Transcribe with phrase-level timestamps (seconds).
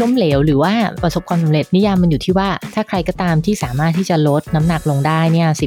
[0.00, 0.72] ล้มเหลวหรือว่า
[1.02, 5.66] ประสบความสำเร็จนิยามมันอยู่ที่ว่า ถ้าใครก็ตามที่สามารถที่จะลดน้ำหนักลงได้เนี่ยสิ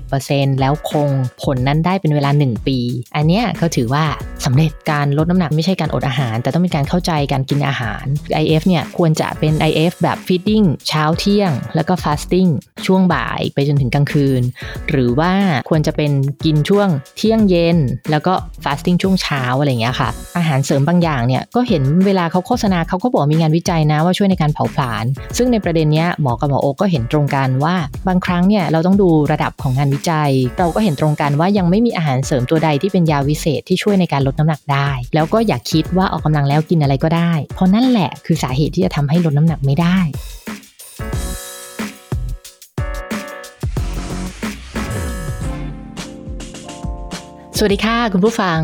[0.59, 1.09] แล้วคง
[1.43, 2.77] ผลนั้นได้เป็นเวลา 1 ปี
[3.15, 4.05] อันเนี้ยเขาถือว่า
[4.45, 8.05] สำเร็จการลดน้ำหนักไม่ใช่การอดอาหาร แต่ต้องมีการเข้าใจการกินอาหาร
[8.43, 12.49] IF เนี่ยควรจะเป็น IF แบบ feeding เช้าเที่ยง แล้วก็ fasting
[12.85, 14.41] ช่วงบ่ายไปจนถึงกลางคืน
[14.89, 15.33] หรือว่า
[15.69, 16.11] ควรจะเป็น
[16.45, 17.77] กินช่วงเที่ยงเย็น
[18.11, 25.05] แล้วก็ fasting ช่วงเช้าอะไรเงี้ยค่ะ อาหารเสริมบางอย่างเนี่ยก็เห็นเวลาเขาโฆษณาเขาก็บอกมีงานวิจัยนะว่าช่วยในการเผาผลาญ
[25.37, 27.75] ซึ่งในประเด็นนี้หมอกับหมอโอก็เห็นตรงกันว่า
[28.07, 39.97] บางครั้งเนี่ยเราต้องดูระดับของงานวิจัย เราก็เห็นตรงกันว่ายังไม่มีอาหารเสริมตัวใดที่เป็นยาวิเศษที่ช่วยในการลดน้ำหนักได้ แล้วก็อย่าคิดว่าออกกำลังแล้วกินอะไรก็ได้ เพราะนั่นแหละคือสาเหตุที่จะทำให้ลดน้ำหนักไม่ได้
[47.63, 48.59] วัสดีค่ะ คุณผู้ฟัง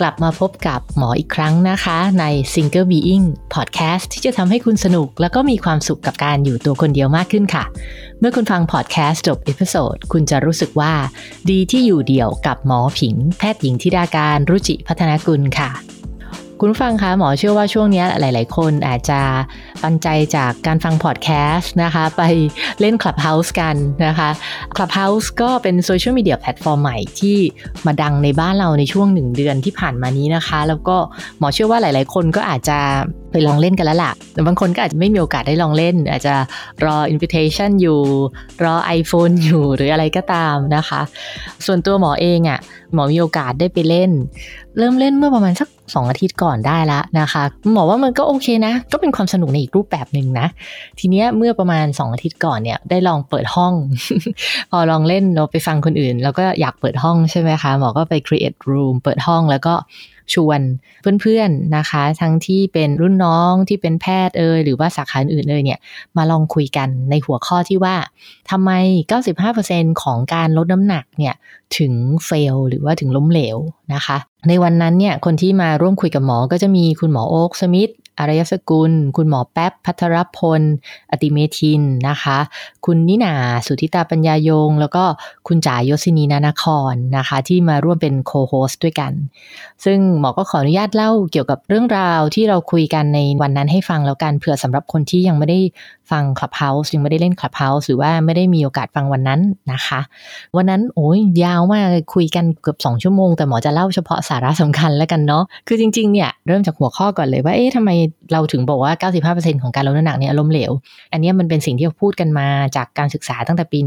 [0.00, 7.64] กลับมาพบกับหมออีกครั้งนะคะ ใน Single Being Podcast ที่จะทำให้คุณสนุก แล้วก็มีความสุขกับการอยู่ตัวคนเดียวมากขึ้นค่ะ
[8.20, 10.92] เมื่อคุณฟังพอดแคสต์จบ episode คุณจะรู้สึกว่า
[11.50, 15.93] ดีที่อยู่เดี่ยวกับหมอผิง แพทย์หญิงธิดากานต์ รุจิพัฒนกุลค่ะ
[16.66, 19.20] คุณฟังคะหมอเชื่อว่าช่วงนี้หลาย ๆ คนอาจจะ
[19.82, 22.22] ปันใจจากการฟังพอดแคสต์นะคะ ไป
[22.80, 24.30] เล่น Clubhouse กันนะคะ
[24.76, 27.38] Clubhouse ก็เป็นโซเชียลมีเดียแพลตฟอร์มใหม่ที่
[27.86, 30.96] มาดังในบ้านเราในช่วงหนึ่งเดือนที่ผ่านมานี้นะคะ แล้วก็
[31.38, 32.78] หมอเชื่อว่าหลาย ๆ คนก็อาจจะ
[33.30, 36.34] ไปลองเล่นกันแล้วล่ะแต่บางคนก็อาจจะไม่มีโอกาสได้ลองเล่น อาจจะ
[36.84, 38.00] รอ invitation อยู่
[38.64, 41.00] รอ iPhone อยู่หรืออะไรก็ตามนะคะ
[41.66, 42.58] ส่วนตัวหมอเองอะ่ะ
[42.94, 44.10] หมอมีโอกาสได้ไปเล่น
[44.78, 47.42] เริ่มเล่นเมื่อประมาณสักสองอาทิตย์ก่อนได้ละนะคะ
[47.72, 50.46] หมอว่ามันก็โอเคนะ ก็เป็นความสนุกในอีกรูปแบบหนึ่งนะ
[50.98, 53.74] ทีเนี้ยเมื่อประมาณ2อาทิตย์ก่อนเนี่ยได้ลองเปิดห้อง
[54.70, 59.74] พอลองเล่นเราไปฟังคนอื่น แล้วก็อยากเปิดห้องใช่ไหมคะหมอก็ไป create room เปิดห้องแล้วก็
[60.32, 60.60] ชวน
[61.20, 65.78] เพื่อนๆนะคะ ทั้งที่เป็นรุ่นน้องที่เป็นแพทย์เอยหรือว่าสาขาอื่นเอยเนี่ย
[66.16, 67.96] มาลองคุยกันในหัวข้อที่ว่า
[68.50, 68.70] ทำไม
[69.36, 71.34] 95%ของการลดน้ำหนักเนี่ย
[71.78, 71.92] ถึง
[72.26, 73.58] เฟลหรือว่าถึงล้มเหลว
[73.94, 74.16] นะคะ
[74.48, 80.62] ในวันนั้นเนี่ยคนที่มาร่วมคุยกับหมอก็จะมีคุณหมอโอ๊กสมิธ อารยสกุล คุณหมอแป๊บพัทรพล
[81.10, 82.38] อติเมทินนะคะ
[82.84, 83.34] คุณนินา
[83.66, 85.04] สุธิตาปัญญายง แล้วก็
[85.46, 89.12] คุณจ๋ายศินีนานครนะคะ ที่มาร่วมเป็นโคโฮสด้วยกัน
[89.84, 95.58] ซึ่งหมอก็ขออนุญาตเล่าเกี่ยวกับเรื่องราวที่เราคุยกันในวันนั้นให้ฟังแล้วกันเผื่อสำหรับคนที่ยังไม่ได้
[96.10, 99.40] ฟัง Clubhouse ยังไม่ได้เล่น Clubhouse หรือว่าไม่ได้มีโอกาสฟังวันนั้น
[99.72, 100.00] นะคะ
[100.56, 107.90] วันนั้นโอ้ยยาวมากคุยกันเกือบ 2 ชั่วโมง แต่หมอจะเล่าเฉพาะสาระสำคัญแล้วกันเนาะคือจริงๆเนี่ยเริ่มจากหัวข้อก่อนเลยว่าเอ๊ะทำไม
[108.32, 108.92] เราถึงบอกว่า
[109.34, 110.72] 95%ของการลดน้ำหนักเนี่ยล้มเหลว
[111.12, 113.78] อันนี้มันเป็นสิ่งที่เราพูดกันมาจากการศึกษาตั้งแต่ปี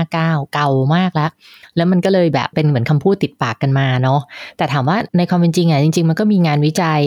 [0.00, 1.30] 1959 เก่ามากแล้ว
[1.76, 4.20] แล้วมันก็เลยแบบเป็นเหมือนคำพูดติดปากกันมาเนาะ
[4.56, 7.02] แต่ถามว่าในความเป็นจริงอะจริง ๆ มันก็มีงานวิจัย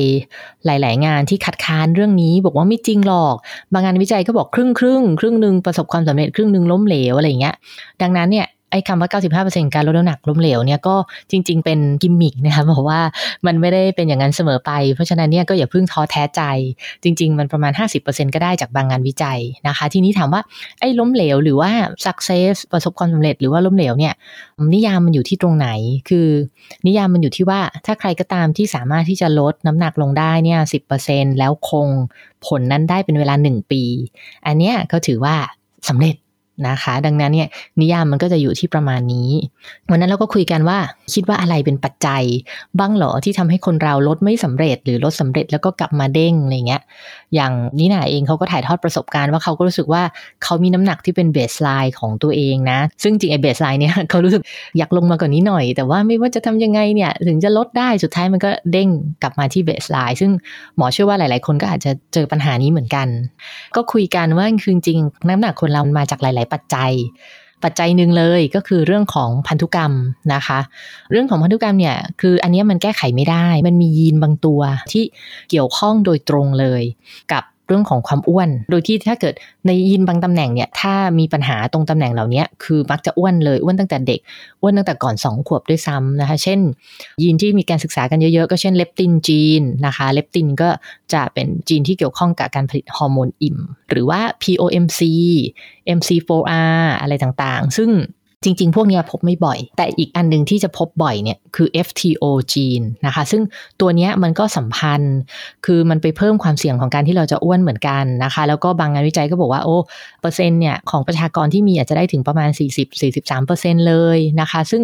[0.66, 3.36] หลาย ๆ งานที่คัดค้านเรื่องนี้ บอกว่าไม่จริงหรอก
[3.74, 7.56] บางงานวิจัยก็บอกครึ่งครึ่งครึ่งหนึ่งประสบความสำเร็จครึ่งหนึ่งล้มเหลวอะไรเงี้ย
[8.02, 9.10] ดังนั้นเนี่ย ไอ้คำว่า
[9.46, 10.96] 95%การลดน้ำหนักล้มเหลวเนี่ยก็
[11.32, 13.00] จริง ๆ เป็นกิมมิกนะคะบอกว่า
[13.46, 16.42] มันไม่ได้เป็นอย่างนั้นเสมอไป เพราะฉะนั้นเนี่ยก็อย่าเพิ่งท้อแท้ใจ
[17.04, 17.72] จริง ๆ มันประมาณ
[18.04, 20.42] 50%ก็ได้จากบางงานวิจัยนะคะ ทีนี้ถามว่า
[20.80, 21.72] ไอ้ล้มเหลวหรือว่า
[22.06, 24.14] success ประสบความสำเร็จหรือว่าล้มเหลวเนี่ย
[24.74, 25.70] นิยามมันอยู่ที่ตรงไหน
[26.10, 26.28] คือ
[26.88, 30.60] นิยามมันอยู่ที่ว่าถ้าใครก็ตามที่สามารถที่จะลดน้ำหนักลงได้เนี่ย
[31.00, 31.88] 10%แล้วคง
[32.46, 33.84] ผลนั้นได้เป็นเวลา 1 ปี
[34.48, 35.36] อันเนี้ยเขาถือว่า
[35.90, 36.16] สำเร็จ
[36.68, 37.48] นะคะ ดังนั้นเนี่ย
[37.82, 39.30] นิยามมันก็จะอยู่ที่ประมาณนี้
[39.90, 40.78] วันนั้นเราก็คุยกันว่า
[41.14, 42.24] คิดว่าอะไรเป็นปัจจัย
[42.80, 46.82] บ้างหรอที่ทำให้คนเราลดไม่สำเร็จ หรือลดสำเร็จแล้วก็กลับมาเด้งอะไรเงี้ย
[47.36, 50.04] อย่างนี่นาเองเขาก็ถ่ายทอดประสบการณ์ว่าเขาก็รู้สึกว่า
[50.44, 54.42] เขามีน้ำหนักที่เป็น baseline ของตัวเองนะ ซึ่งจริงไอ้ baseline เนี่ยเขารู้สึก
[54.78, 58.90] อยากลงมากว่านี้หน่อย แต่ว่าไม่ว่าจะทำยังไงเนี่ยถึงจะลดได้สุดท้ายมันก็เด้ง
[59.22, 60.32] กลับมาที่ baseline ซึ่ง
[60.78, 63.08] หมอเชื่อว่าหลาย ๆ คนก็อาจจะเจอปัญหานี้เหมือนกัน
[63.76, 65.00] ก็คุยกันว่าคือจริง
[65.30, 66.92] น้ำหนักคนเรามาจากหลายปัจจัย
[67.64, 69.92] ปัจจัยหนึ่งเลยก็คือเรื่องของพันธุกรรม
[70.34, 70.60] นะคะ
[71.12, 74.62] เรื่องของพันธุกรรมเนี่ยคืออันนี้มันแก้ไขไม่ได้ มันมียีนบางตัว
[74.92, 75.04] ที่
[75.50, 76.84] เกี่ยวข้องโดยตรงเลย
[77.32, 79.34] กับ เรื่องของความอ้วน โดยที่ถ้าเกิด
[79.68, 84.20] ในยีนบางตำแหน่งเนี่ย ถ้ามีปัญหาตรงตำแหน่งเหล่านี้คือมักจะอ้วนเลย อ้วนตั้งแต่เด็ก
[84.62, 86.60] อ้วนตั้งแต่ก่อน 2 ขวบด้วยซ้ำนะคะ เช่น
[87.22, 90.70] ยีนที่มีการศึกษากันเยอะๆ ก็เช่นเลปตินจีนนะคะ เลปตินก็
[91.14, 93.58] จะเป็นจีนที่เกี่ยวข้องกับการผลิตฮอร์โมนอิ่ม
[93.90, 95.02] หรือว่า POMC
[95.98, 97.90] MC4R อะไรต่างๆ ซึ่ง
[98.44, 102.24] จริง ๆ พวกนี้พบไม่บ่อย แต่อีกอันหนึ่งที่จะพบบ่อยเนี่ยคือ FTO
[102.54, 103.42] จีนนะคะ ซึ่ง
[103.82, 105.16] ตัวนี้มันก็สัมพันธ์
[105.66, 109.76] คือมันไปเพิ่มความเสี่ยงของการที่เราจะอ้วนเหมือนกันนะคะ แล้วก็บางงานวิจัยก็บอกว่าโอ้
[110.22, 112.50] เปอร์เซ็นต์เนี่ยของประชากรที่มีอาจจะได้ถึงประมาณ
[113.18, 114.82] 40-43%เลยนะคะ ซึ่ง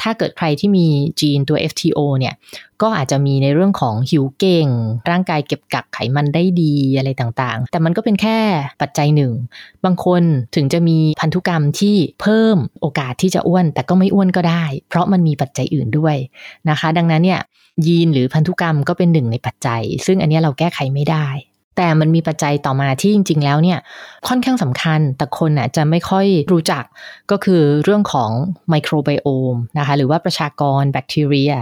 [0.00, 0.86] ถ้าเกิดใครที่มี
[1.20, 2.34] จีนตัว FTO เนี่ย
[2.82, 4.66] ก็อาจจะมีในเรื่องของหิวเก่ง
[5.10, 8.38] ร่างกายเก็บกักไขมันได้ดีอะไรต่างๆ แต่มันก็เป็นแค่
[8.80, 9.32] ปัจจัยหนึ่ง
[9.84, 10.22] บางคน
[10.54, 16.16] ถึงจะมีพันธุกรรมที่เพิ่มโอกาสที่จะอ้วน แต่ก็ไม่อ้วนก็ได้ เพราะมันมีปัจจัยอื่นด้วย
[16.70, 17.40] นะคะ ดังนั้นเนี่ย
[17.86, 21.26] ยีนหรือพันธุกรรมก็เป็นหนึ่งในปัจจัย ซึ่งอันนี้เราแก้ไขไม่ได้
[21.76, 23.78] แต่มันมีปัจจัยต่อมาที่จริง ๆ แล้วเนี่ย
[24.28, 26.84] ค่อนข้างสำคัญ แต่คนน่ะจะไม่ค่อยรู้จัก
[27.30, 28.30] ก็คือเรื่องของ
[28.68, 31.52] ไมโครไบโอมนะคะหรือว่าประชากรแบคทีเรีย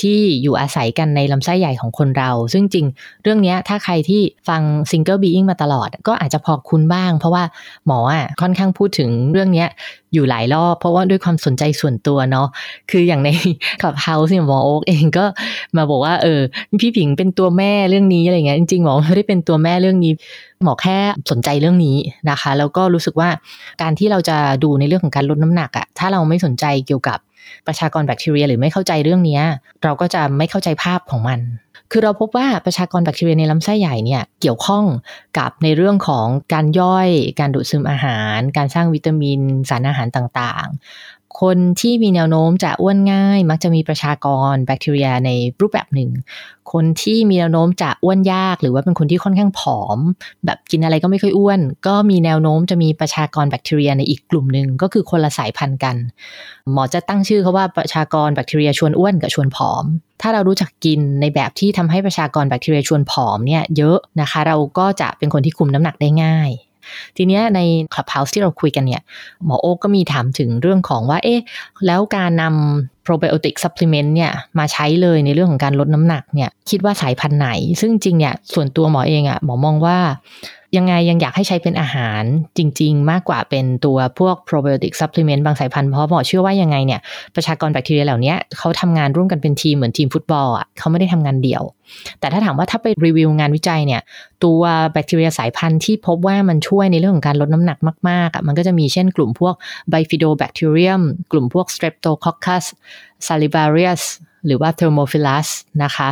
[0.00, 2.86] ที่อยู่อาศัยกันในลำไส้ใหญ่ของคนเรา ซึ่งจริง
[3.22, 7.44] เรื่องนี้ถ้าใครที่ฟัง Single Being มาตลอด ก็อาจจะพอคุ้นบ้าง เพราะว่า
[7.86, 9.66] หมออะค่อนข้างพูดถึงเรื่องนี้
[10.14, 12.48] อยู่หลายรอบ เพราะว่าด้วยความสนใจส่วนตัวเนาะ
[12.90, 13.28] คืออย่างใน
[13.82, 15.24] Clubhouse เนี่ยหมอโอ๊คเองก็
[15.76, 16.40] มาบอกว่าเออ
[16.80, 20.12] พี่ผิงเป็นตัวแม่เรื่องนี้อะไรเงี้ยจริงๆหมอไม่ได้เป็นตัวแม่เรื่องนี้
[20.64, 20.98] หมอแค่
[21.30, 21.96] สนใจเรื่องนี้
[22.30, 23.28] นะคะ แล้วก็รู้สึกว่า
[23.82, 27.18] การที่เราจะดูในเรื่องของการลดน้ำหนักอะถ้าเราไม่สนใจเกี่ยวกับ
[27.66, 29.40] ประชากรแบคทีเรีย หรือไม่เข้าใจเรื่องนี้
[29.84, 31.38] เราก็จะไม่เข้าใจภาพของมัน
[31.90, 34.84] คือเราพบว่าประชากรแบคทีเรียในลำไส้ใหญ่เนี่ยเกี่ยวข้อง
[35.38, 37.08] กับในเรื่องของการย่อย
[37.40, 40.66] การดูดซึมอาหาร การสร้างวิตามิน สารอาหารต่าง
[41.40, 46.10] คนที่มีแนวโน้มจะอ้วนง่าย มักจะมีประชากรแบคทีเรียในรูปแบบหนึ่ง
[46.72, 49.98] คนที่มีแนวโน้มจะอ้วนยาก หรือว่าเป็นคนที่ค่อนข้างผอม
[50.44, 55.96] แบบกินอะไรก็ไม่ค่อยอ้วน ก็มีแนวโน้มจะมีประชากรแบคทีเรียในอีกกลุ่มหนึ่งก็คือคนละสายพันธุ์กัน
[56.72, 59.84] หมอจะตั้งชื่อเขาว่าประชากรแบคทีเรียชวนอ้วนกับชวนผอม
[60.22, 66.50] ถ้าเรารู้จักกินในแบบที่ทำให้ประชากรแบคทีเรียชวนผอมเนี่ยเยอะนะคะ เราก็จะเป็นคนที่คุมน้ำหนักได้ง่าย
[67.16, 67.60] ทีเนี้ยใน
[67.94, 69.02] Clubhouse ที่เราคุยกันเนี่ย
[69.44, 71.40] หมอโอ๊คก็มีถามถึงเรื่องของว่าเอ๊ะ
[71.86, 77.48] แล้วการนำ probiotic supplement เนี่ยมาใช้เลยในเรื่องของการลดน้ำหนักเนี่ยคิดว่าสายพันธุ์ไหน
[77.80, 79.98] ซึ่งจริงเนี่ยส่วนตัวหมอเองอะ่ะหมอมองว่า
[80.76, 82.22] ยังไงยังอยากให้ใช้เป็นอาหาร
[82.58, 87.00] จริง ๆ มากกว่าเป็นตัวพวก probiotic supplement บางสายพันธุ์เพราะหมอเชื่อว่ายังไงเนี่ย
[87.34, 91.62] ประชากรแบคทีเรียเหล่านี้เขาทำงานร่วมกันเป็นทีมเหมือนทีมฟุตบอลอะเขาไม่ได้ทำงานเดี่ยว
[92.20, 94.00] แต่ถ้าถามว่าถ้าไปรีวิวงานวิจัยเนี่ย
[94.44, 94.60] ตัว
[94.92, 97.78] แบคทีเรียสายพันธุ์ที่พบว่ามันช่วยในเรื่องของการลดน้ำหนัก
[98.08, 99.54] มากๆอะมันก็จะมีเช่นกลุ่มพวก
[99.92, 101.02] bifidobacterium
[101.32, 102.64] กลุ่มพวก streptococcus
[103.26, 104.02] salivarius
[104.46, 105.48] หรือว่า thermophilus
[105.84, 106.10] นะคะ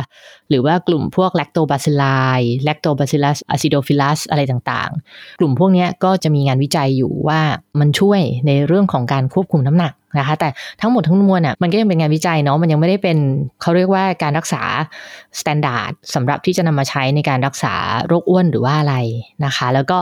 [0.49, 7.39] หรือว่ากลุ่มพวก lactobacilli lactobacillus acidophilus อะไรต่างๆ กลุ่มพวกนี้ก็จะมีงานวิจัยอยู่ว่า
[7.79, 10.49] มันช่วยในเรื่องของการควบคุมน้ำหนักนะคะ แต่
[10.81, 13.17] ทั้งหมดทั้งมวลอะมันก็ยังเป็นงานวิจัยเนาะมันยังไม่ได้เป็น
[13.61, 14.63] เขาเรียกว่าการรักษา
[15.39, 17.75] standard สำหรับที่จะนำมาใช้ในการรักษา
[18.07, 18.95] โรคอ้วนหรือว่าอะไร
[19.45, 19.97] นะคะ แล้วก็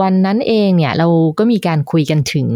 [0.00, 1.08] วันนั้นเองเนี่ยเรา
[1.38, 2.48] ก็มีการคุยกันถึง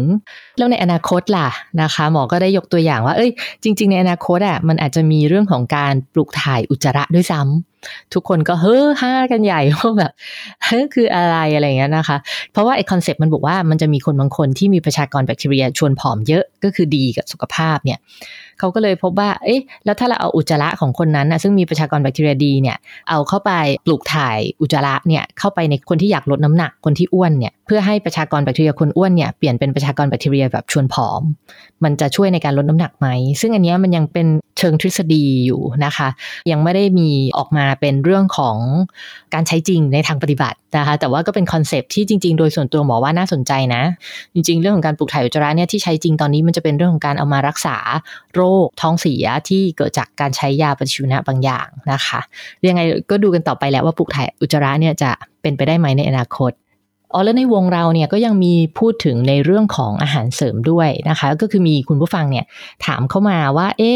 [0.57, 1.49] แล้วในอนาคตล่ะ
[1.81, 3.31] นะคะ หมอก็ได้ยกตัวอย่างว่า เอ้ย
[3.63, 10.11] จริง ๆ ในอนาคตอะมันอาจจะมีเรื่องของการปลูกถ่ายอุจจาระด้วยซ้ำทุกคนก็เฮ้อห้ากันใหญ่ว่าแบบ
[10.65, 12.17] เฮ้คืออะไรอะไรเงี้ยนะคะ
[12.51, 17.99] เพราะว่าไอ้ concept มันบอกว่ามันจะมีคนบางคนที่มีประชากรแบคทีเรียชวนผอมเยอะก็คือดีกับสุขภาพเนี่ย
[18.59, 22.77] เขาก็เลยพบว่า เอ๊ะ แล้วถ้าเราเอาอุจจาระของคนนั้นนะซึ่งมีประชากรแบคทีเรียดีเนี่ย
[23.09, 23.51] เอาเข้าไป
[23.85, 31.21] ปลูกถ่ายอุจจาระเนี่ย เข้าไปในคนที่อยากลดน้ำหนัก คนที่อ้วนเนี่ย เพื่อให้ประชากรแบคทีเรียคนอ้วนเนี่ย เปลี่ยนเป็นประชากรแบคทีเรียแบบชวนผอม
[31.83, 33.07] มันจะช่วยในการลดน้ำหนักไหม
[33.41, 34.27] ซึ่งอันนี้มันยังเป็น
[34.57, 36.07] เชิงทฤษฎีอยู่นะคะ
[36.51, 38.57] ยังไม่ได้มีออกมาเป็นเรื่องของ
[39.33, 43.83] การใช้จริงในทางปฏิบัตินะคะ แต่ว่าก็เป็นคอนเซปที่จริง ๆ โดยส่วนตัวหมอว่าน่าสนใจนะ
[44.33, 47.77] จริง ๆ เรื่องของการปลูกถ่ายอุจจาระเนี่ยที่ใช้จริงตอนนี้มันจะเป็นเรื่องของการเอามารักษา
[48.35, 52.19] โรคท้องเสียที่เกิดจากการใช้ยาปฏิชีวนะบางอย่างนะคะ
[52.67, 55.11] ยังไงก็ดูกันต่อไปแล้วว่าปลูกถ่ายอุจจาระเนี่ยจะ
[55.41, 56.53] เป็นไปได้ไหมในอนาคต
[57.13, 62.45] อ๋อแล้วในวงเราเนี่ยก็ยังมีพูดถึงในเรื่องของอาหารเสริมด้วยนะคะ ก็คือมีคุณผู้ฟังเนี่ย
[62.85, 63.93] ถามเข้ามาว่า เอ๊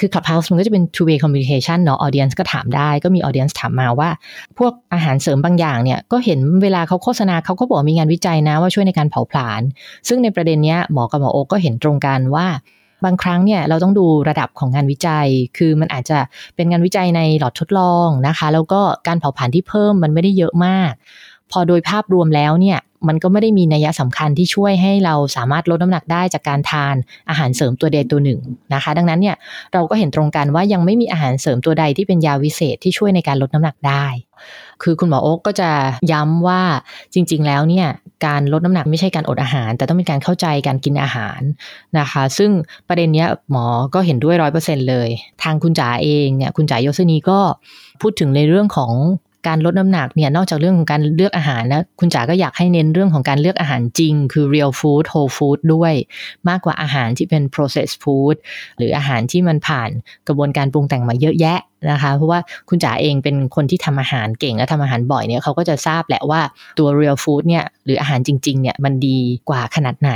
[0.00, 4.10] คือ Clubhouse มันก็จะเป็น two way communication เนาะ audience ก็ถามได้ก็มี audience ถามมาว่า
[4.58, 9.60] พวกอาหารเสริมบางอย่างเนี่ย ก็เห็นเวลาเขาโฆษณาเขาก็บอกมีงานวิจัยนะว่าช่วยในการเผาผลาญ
[10.08, 12.46] ซึ่งในประเด็นเนี้ยหมอกับหมอโอก็เห็นตรงกันว่า
[13.04, 16.18] บางครั้งเนี่ยเราต้องดูระดับของงานวิจัย คือมันอาจจะ
[16.56, 20.92] เป็นงานวิจัยในหลอดทดลองนะคะ แล้วก็การเผาผลาญที่เพิ่มมันไม่ได้เยอะมาก
[21.50, 22.78] พอโดยภาพรวมแล้วเนี่ย
[23.08, 26.94] มันก็ไม่ได้มีนัยสำคัญที่ช่วยให้เราสามารถลดน้ำหนักได้จากการทาน
[27.28, 28.40] อาหารเสริมตัวใดตัวหนึ่ง
[28.74, 29.36] นะคะ ดังนั้นเนี่ย
[29.72, 34.06] เราก็เห็นตรงกันว่ายังไม่มีอาหารเสริมตัวใดที่เป็นยาวิเศษที่ช่วยในการลดน้ำหนักได้
[34.82, 35.70] คือคุณหมอโอ๊กก็จะ
[36.12, 36.62] ย้ำว่า
[37.14, 37.88] จริง ๆ แล้วเนี่ย
[38.26, 41.40] การลดน้ำหนักไม่ใช่การอดอาหาร แต่ต้องเป็นการเข้าใจการกินอาหาร
[41.98, 42.50] นะคะ ซึ่ง
[42.88, 45.08] ประเด็นนี้หมอก็เห็นด้วยร้อยเปอร์เซ็นเลย
[45.42, 47.38] ทางคุณจ๋าเองเนี่ยคุณจ๋ายศนีก็
[48.00, 48.94] พูดถึงในเรื่องของ
[49.48, 55.92] การลดน้ำหนักเนี่ยนอกจากเรื่องของการเลือกอาหารนะคุณจ๋าก็อยากให้เน้นเรื่องของการเลือกอาหารจริง คือ real food whole food ด้วย
[56.48, 58.36] มากกว่าอาหารที่เป็น processed food
[58.78, 59.90] หรืออาหารที่มันผ่าน
[60.28, 61.58] กระบวนการปรุงแต่งมาเยอะแยะ
[61.90, 66.40] นะคะเพราะว่าคุณจ๋าเองเป็นคนที่ทำอาหารเก่งและทำอาหารบ่อยเนี่ยเขาก็จะทราบแหละว่า
[66.78, 69.18] ตัว real food เนี่ยหรืออาหารจริงๆเนี่ยมันดี
[69.48, 70.12] กว่าขนาดไหน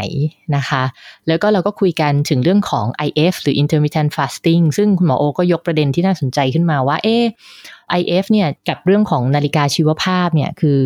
[0.57, 0.83] นะคะ
[1.29, 7.09] แล้วก็เราก็คุยกันถึงเรื่องของ IF หรือ intermittent fasting ซึ่งคุณหมอโอก็ยกประเด็นที่น่าสนใจขึ้นมาว่าเอ
[8.01, 10.79] IF เนี่ยกับเรื่องของนาฬิกาชีวภาพเนี่ยคือ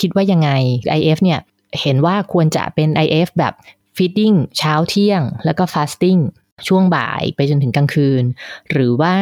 [0.00, 0.50] คิดว่ายังไง
[0.98, 1.40] IF เนี่ย
[1.80, 3.54] เห็นว่าควรจะเป็น IF แบบ
[3.96, 6.20] feeding เช้าเที่ยง แล้วก็ fasting
[6.68, 8.24] ช่วงบ่ายไปจนถึงกลางคืน
[8.70, 9.14] หรือว่า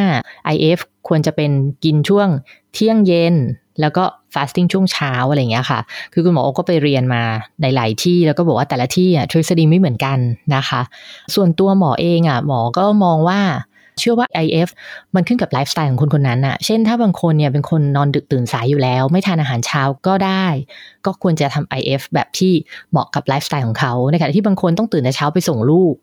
[0.55, 1.51] IF ควรจะเป็น
[1.85, 2.29] กินช่วง
[2.75, 3.35] เที่ยงเย็น
[3.81, 5.81] แล้วก็ fasting ช่วงเช้าอะไรอย่างเงี้ยค่ะ
[6.13, 7.23] คือคุณหมอก็ไปเรียนมา
[7.61, 10.19] หลายๆที่แล้วก็บอกว่าแต่ละที่อะทฤษฎีไม่เหมือนกัน
[10.55, 10.83] นะคะ
[11.35, 13.41] ส่วนตัวหมอเองอะหมอก็มองว่า
[14.03, 14.69] เชื่อว่า IF
[15.15, 20.47] มันขึ้นกับไลฟ์สไตล์ของคนคนนั้นอะเช่นถ้าบางคนเนี่ยเป็นคนนอนดึกตื่นสายอยู่แล้ว ไม่ทานอาหารเช้าก็ได้
[21.07, 22.53] ก็ควรจะทำ IF แบบที่
[22.91, 25.95] เหมาะกับไลฟ์สไตล์ของเขาในขณะที่บางคนต้องตื่นแต่เช้าไปส่งลูก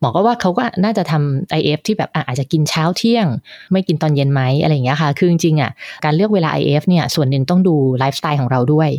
[0.00, 3.26] หมอก็ว่าเขาก็น่าจะทำ IF ที่แบบอาจจะกินเช้าเที่ยง
[3.72, 5.70] ไม่กินตอนเย็นไหมอะไรอย่างเงี้ยค่ะ คือจริงๆอะ
[6.04, 8.90] การเลือกเวลา IF เนี่ยส่วนหนึ่งต้องดูไลฟ์สไตล์ของเราด้วย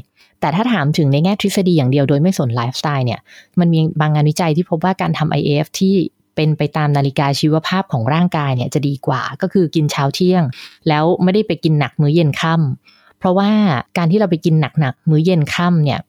[0.42, 3.20] แต่ถ้าถามถึงในแง่ทฤษฎีอย่างเดียวโดยไม่สนไลฟ์สไตล์เนี่ย
[3.60, 5.96] มันมีบางงานวิจัยที่พบว่าการทำ IF ที่
[6.36, 10.44] เป็นไปตามนาฬิกาชีวภาพของร่างกายเนี่ยจะดีกว่า ก็คือกินเช้าเที่ยง
[10.88, 13.50] แล้วไม่ได้ไปกินหนักมื้อเย็นค่ำเพราะว่า
[13.98, 16.00] การที่เราไปกินหนักๆมื้อเย็นค่ำเนี่ย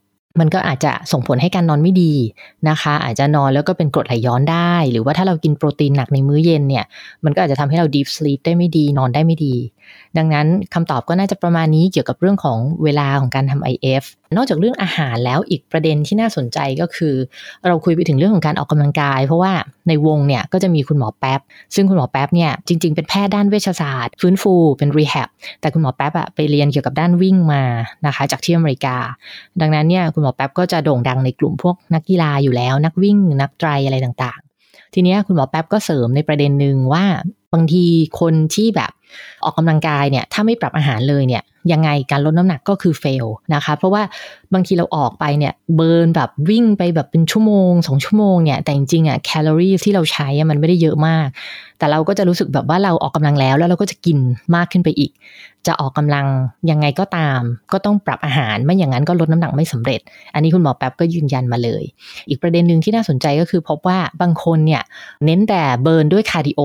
[0.41, 2.13] มันก็อาจจะส่งผลให้การนอนไม่ดี
[2.69, 6.85] นะคะ อาจจะนอนแล้วก็เป็นกรดไหลย้อนได้ หรือว่าถ้าเรากินโปรตีนหนักในมื้อเย็นเนี่ย
[7.25, 9.55] มันก็อาจจะทำให้เราดีฟสลีปได้ไม่ดี นอนได้ไม่ดี
[10.19, 14.05] ดังนั้นคำตอบก็น่าจะประมาณนี้เกี่ยวกับเรื่องของเวลาของการทำ IF
[14.37, 17.15] นอกจากเรื่องอาหารแล้วอีกประเด็นที่น่าสนใจก็คือ
[17.67, 19.53] เราคุยไปถึงเรื่องของการออกกำลังกาย เพราะว่า
[19.89, 21.41] ในวงเนี่ยก็จะมีคุณหมอแป๊บ
[21.75, 25.29] ซึ่งคุณหมอแป๊บเนี่ยจริง ๆ เป็นแพทย์ด้านเวชศาสตร์ ฟื้นฟูเป็นรีแฮบ
[25.61, 27.63] แต่คุณหมอแป๊บอะไปเรียนเกี่ยวกับด้านวิ่งมา
[28.07, 28.97] นะคะจากที่อเมริกา
[29.61, 37.05] ดังนั้นเนี่ยคุณหมอแป๊บก็จะโด่งดังในกลุ่มพวกนักกีฬาอยู่แล้ว นักวิ่ง นักไตรอะไรต่างๆ ทีนี้คุณหมอแป๊บก็เสริมในประเด็นหนึ่งว่า
[37.53, 37.85] บางที
[38.21, 38.93] คนที่แบบ
[39.45, 44.03] ออกกำลังกายเนี่ยถ้าไม่ปรับอาหารเลยเนี่ยยังไงการลดน้ำหนักก็คือเฟลนะคะ เพราะว่า
[44.55, 51.27] บางทีเราออกไปเนี่ยเบิร์นแบบวิ่งไปแบบเป็นชั่วโมงสองชั่วโมงเนี่ยแต่จริงๆอะแคลอรี่ที่เราใช้มันไม่ได้เยอะมาก
[51.79, 54.19] แต่เราก็จะรู้สึกแบบว่าเราออกกำลังแล้วแล้วเราก็จะกิน
[54.55, 55.13] มากขึ้นไปอีก
[55.67, 56.27] จะออกกำลัง
[56.71, 57.41] ยังไงก็ตาม
[57.73, 60.01] ก็ต้องปรับอาหารไม่อย่างนั้นก็ลดน้ำหนักไม่สำเร็จ
[60.35, 61.83] อันนี้คุณหมอแป๊บก็ยืนยันมาเลย
[62.29, 64.83] อีกประเด็นหนึ่งที่น่าสนใจก็คือพบว่าบางคนเนี่ย
[65.25, 66.61] เน้นแต่ burn ด้วย cardio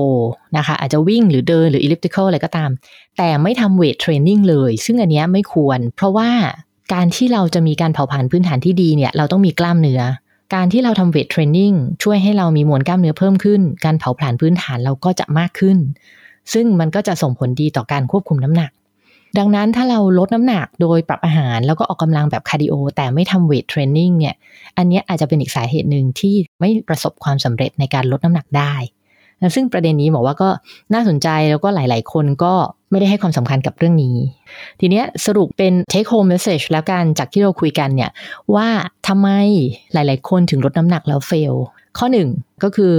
[0.56, 2.70] นะคะอาจจะวิ่งหรือเดินหรือ elliptical อะไรก็ตาม
[3.18, 6.30] แต่ไม่ทำ weight training เลย ซึ่งอันนี้ไม่ควร เพราะว่า
[6.94, 10.02] การที่เราจะมีการเผาผลาญพื้นฐานที่ดีเนี่ยเราต้องมีกล้ามเนื้อ
[10.54, 11.72] การที่เราทำ weight training
[12.02, 15.78] ช่วยให้เรามีมวลกล้ามเนื้อเพิ่มขึ้น การเผาผลาญพื้นฐานเราก็จะมากขึ้น
[16.52, 18.70] ซึ่งมันก็จะส่งผลดีต่อการควบคุมน้ำหนัก
[19.38, 24.34] ดังนั้นถ้าเราลดน้ำหนักโดยปรับอาหารแล้วก็ออกกำลังแบบ cardio แต่ไม่ทำ weight training เนี่ย
[24.76, 28.74] อันนี้อาจจะเป็นอีกสาเหตุหนึ่งที่ไม่ประสบความสำเร็จในการลดน้ำหนักได้
[29.54, 30.48] ซึ่งประเด็นนี้บอกว่าก็
[30.94, 32.54] น่าสนใจแล้วก็หลาย ๆ คนก็
[32.90, 34.16] ไม่ได้ให้ความสำคัญกับเรื่องนี้
[34.80, 38.10] ทีนี้สรุปเป็น take home message แล้วกันจากที่เราคุยกันเนี่ย
[38.54, 38.68] ว่า
[39.08, 39.28] ทำไม
[39.92, 41.54] หลาย ๆ คนถึงลดน้ำหนักแล้วเฟล
[41.98, 42.28] ข้อหนึ่ง
[42.62, 42.94] ก็คือ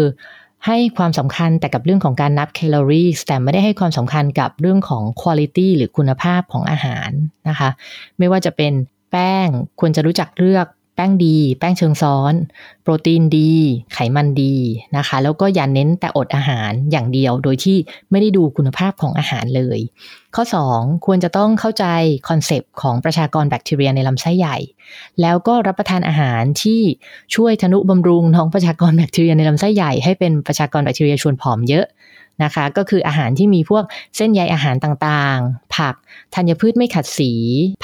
[0.67, 7.09] ให้ความสำคัญแต่กับเรื่องของการนับแคลอรี่แต่ไม่ได้ให้ความสำคัญกับเรื่องของ quality หรือคุณภาพของอาหาร
[7.49, 7.69] นะคะ
[8.17, 8.73] ไม่ว่าจะเป็น
[9.11, 9.47] แป้ง
[9.79, 12.33] ควรจะรู้จักเลือก แป้งดี แป้งเชิงซ้อน
[12.83, 13.51] โปรตีนดี
[13.93, 14.55] ไขมันดี
[14.97, 17.77] นะคะ แล้วก็อย่าเน้นแต่อดอาหารอย่างเดียว โดยที่
[18.11, 19.79] ไม่ได้ดูคุณภาพของอาหารเลย
[20.35, 20.43] ข้อ
[20.75, 21.85] 2 ควรจะต้องเข้าใจ
[22.29, 24.57] concept ของประชากรแบคทีเรียในลำไส้ใหญ่
[25.21, 26.81] แล้วก็รับประทานอาหารที่
[27.35, 31.85] ช่วยทะนุบำรุงน้องประชากรแบคทีเรียในลำไส้ใหญ่ให้เป็นประชากรแบคทีเรียชวนผอมเยอะ
[32.43, 33.83] นะคะ ก็คืออาหารที่มีพวก
[34.15, 35.95] เส้นใยอาหารต่างๆ ผัก
[36.35, 37.31] ธัญพืชไม่ขัดสี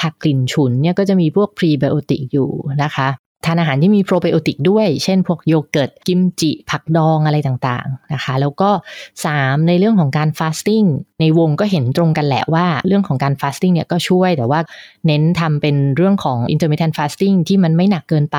[0.00, 2.50] ผักกลิ่นฉุนเนี่ยก็จะมีพวกพรีไบโอติกอยู่
[2.82, 3.08] นะคะ
[3.46, 8.70] ทานอาหารที่มีโปรไบโอติกด้วย เช่น พวกโยเกิร์ต กิมจิ ผักดองอะไรต่างๆนะคะ แล้วก็
[9.18, 10.82] 3 ในเรื่องของการ fasting
[11.20, 14.60] ในวงก็เห็นตรงกันแหละว่า เรื่องของการ fasting เนี่ยก็ช่วย แต่ว่า
[15.06, 18.38] เน้นทำเป็นเรื่องของ intermittent fasting ที่มันไม่หนักเกินไป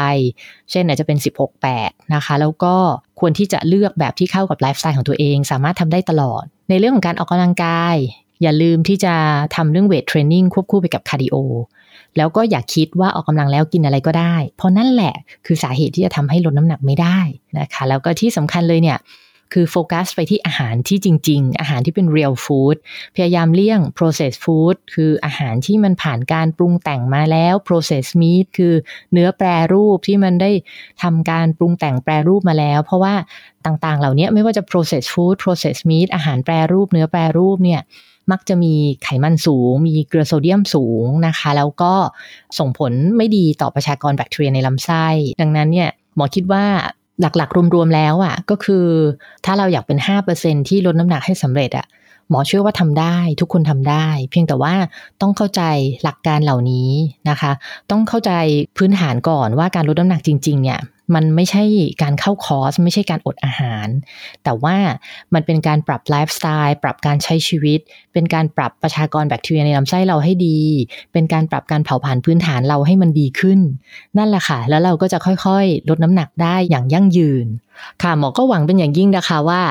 [0.71, 1.17] เช่นอาจจะเป็น
[1.65, 2.75] 16-8 นะคะ แล้วก็
[3.19, 7.95] ควรที่จะเลือกแบบที่เข้ากับไลฟ์สไตล์ของตัวเอง สามารถทำได้ตลอด ในเรื่องของการออกกำลังกาย
[8.43, 9.13] อย่าลืมที่จะ
[9.55, 11.35] ทำเรื่อง weight training ควบคู่ไปกับ cardio
[12.17, 15.15] แล้วก็อย่าคิดว่าออกกำลังแล้วกินอะไรก็ได้ เพราะนั่นแหละ
[15.45, 17.19] คือสาเหตุที่จะทำให้ลดน้ำหนักไม่ได้
[17.59, 18.99] นะคะ แล้วก็ที่สำคัญเลยเนี่ย
[19.55, 22.77] คือโฟกัสไปที่อาหารที่จริง ๆ อาหารที่เป็น real food
[23.15, 28.73] พยายามเลี่ยง processed food คืออาหารที่มันผ่านการปรุงแต่งมาแล้ว processed meat คือ
[29.13, 30.51] เนื้อแปรรูปที่มันได้
[31.03, 33.13] ทำการปรุงแต่งแปรรูปมาแล้ว เพราะว่า
[33.65, 37.81] ต่างๆ เหล่านี้ไม่ว่าจะ processed food processed meat อาหารแปรรูปเนื้อแปรรูปเนี่ย
[38.31, 38.73] มักจะมี
[39.03, 41.93] ไขมันสูง มีเกลือโซเดียมสูงนะคะ แล้วก็
[42.59, 45.05] ส่งผลไม่ดีต่อประชากรแบคทีเรียในลำไส้
[45.41, 46.65] ดังนั้นเนี่ยหมอคิดว่า
[47.21, 48.85] หลักๆ รวมๆ แล้วอะ่ะก็คือ
[49.45, 49.97] ถ้าเราอยากเป็น
[50.33, 51.85] 5%ที่ลดน้ำหนักให้สำเร็จอะ่ะ
[52.29, 54.73] หมอเชื่อว่าทำได้ทุกคนทำได้ เพียงแต่ว่า
[55.21, 55.61] ต้องเข้าใจ
[56.03, 56.89] หลักการเหล่านี้
[57.29, 57.51] นะคะ
[57.91, 58.31] ต้องเข้าใจ
[58.77, 60.79] พื้นฐานก่อนว่าการลดน้ำหนักจริงๆเนี่ย
[61.15, 61.63] มันไม่ใช่
[62.03, 63.87] การเข้าคอร์สไม่ใช่การอดอาหาร
[64.43, 64.75] แต่ว่า
[65.33, 67.79] มันเป็นการปรับไลฟ์สไตล์ปรับการใช้ชีวิต
[68.13, 70.59] เป็นการปรับประชากรแบคทีเรียในลำไส้เราให้ดี
[71.13, 73.59] เป็นการปรับการเผาผลาญพื้นฐานเราให้มันดีขึ้น
[74.17, 77.47] นั่นแหละค่ะ แล้วเราก็จะค่อยๆ ลดน้ำหนักได้อย่างยั่งยืน
[78.03, 79.61] ค่ะหมอก็หวังเป็นอย่างยิ่งนะคะว่า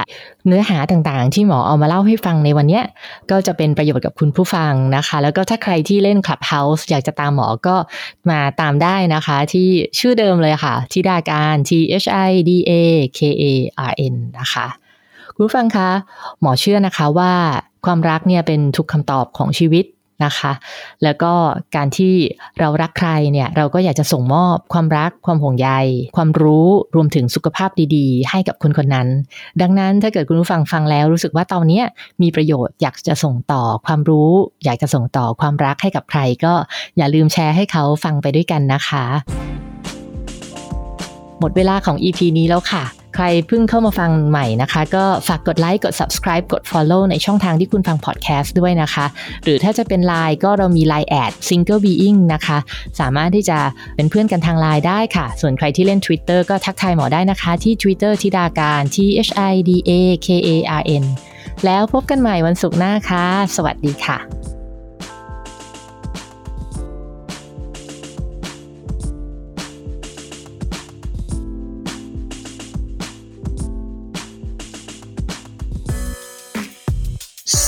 [0.46, 2.80] เนื้อหาต่างๆ ที่หมอเอามาเล่าให้ฟังในวันนี้
[3.30, 7.76] ก็จะเป็นประโยชน์กับคุณผู้ฟังนะคะ แล้วก็ถ้าใครที่เล่น Clubhouse อยากจะตามหมอก็
[8.30, 9.68] มาตามได้นะคะ ที่
[9.98, 11.70] ชื่อเดิมเลยค่ะที่ดาการ T
[12.02, 12.72] H I D A
[13.18, 13.44] K A
[13.90, 14.66] R N นะคะ
[15.34, 15.90] คุณผู้ฟังคะ
[16.40, 17.32] หมอเชื่อนะคะว่า
[17.86, 19.84] ความรักเนี่ยเป็นทุกคำตอบของชีวิต
[20.24, 20.52] นะคะ
[21.02, 21.32] แล้วก็
[21.76, 22.14] การที่
[22.58, 25.70] เรารักใครเนี่ยเราก็อยากจะส่งมอบความรักความห่วงใย
[26.16, 29.08] ความรู้รวมถึงสุขภาพดีๆ ให้กับคนคนนั้น
[29.60, 31.82] ดังนั้นถ้าเกิดคุณผู้ฟังฟังแล้วรู้สึกว่าตอนนี้
[32.22, 34.30] มีประโยชน์อยากจะส่งต่อความรู้
[34.64, 36.54] อยากจะส่งต่อความรักให้กับใคร ก็
[36.96, 39.49] อย่าลืมแชร์ให้เขาฟังไปด้วยกันนะคะ
[41.40, 49.06] หมดเวลาของ EP นี้แล้วค่ะ ใครเพิ่งเข้ามาฟังใหม่นะคะ ก็ฝากกดไลค์กด subscribe กด follow ในช่องทางที่คุณฟัง podcast ด้วยนะคะ
[49.44, 52.58] หรือถ้าจะเป็น Line ก็เรามี Line แอด single being นะคะ
[53.00, 53.58] สามารถที่จะ
[53.96, 59.92] เป็นเพื่อนกันทาง Line ได้ค่ะ ส่วนใครที่เล่น Twitter ก็ทักทายหมอได้นะคะที่ Twitter ทิดาการ T H I D A
[60.26, 61.04] K A R N
[61.64, 63.24] แล้วพบกันใหม่วันศุกร์หน้าค่ะ
[63.56, 64.49] สวัสดีค่ะ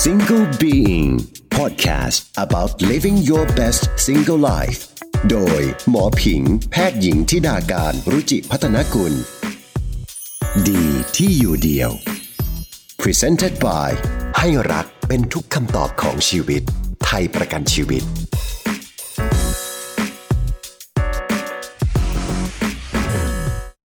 [0.03, 1.11] Single Being
[1.49, 4.79] Podcast about living your best single life
[5.29, 6.41] โดยหมอผิง
[6.71, 9.13] แพทย์หญิงทิดาการรุจิพัฒนกุล
[10.67, 10.85] ดี
[11.17, 11.91] ที่อยู่เดียว
[13.01, 13.89] Presented by
[14.39, 16.61] ให้รักเป็นทุกคำตอบของชีวิต
[17.05, 18.03] ไทยประกันชีวิต